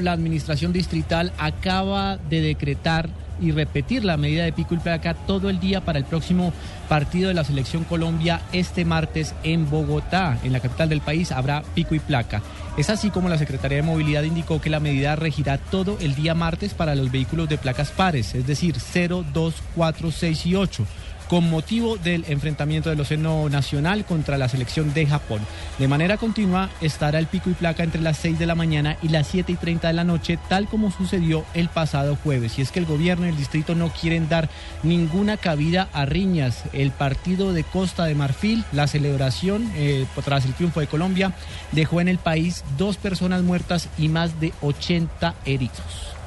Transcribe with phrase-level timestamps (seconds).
[0.00, 3.10] La administración distrital acaba de decretar
[3.40, 6.52] y repetir la medida de pico y placa todo el día para el próximo
[6.88, 11.64] partido de la selección Colombia este martes en Bogotá, en la capital del país, habrá
[11.74, 12.42] pico y placa.
[12.76, 16.32] Es así como la Secretaría de Movilidad indicó que la medida regirá todo el día
[16.32, 20.86] martes para los vehículos de placas pares, es decir, 0, 2, 4, 6 y 8
[21.28, 25.40] con motivo del enfrentamiento del Océano Nacional contra la selección de Japón.
[25.78, 29.08] De manera continua estará el pico y placa entre las 6 de la mañana y
[29.08, 32.58] las 7 y 30 de la noche, tal como sucedió el pasado jueves.
[32.58, 34.48] Y es que el gobierno y el distrito no quieren dar
[34.82, 36.64] ninguna cabida a riñas.
[36.72, 41.32] El partido de Costa de Marfil, la celebración eh, tras el triunfo de Colombia,
[41.72, 46.17] dejó en el país dos personas muertas y más de 80 heridos.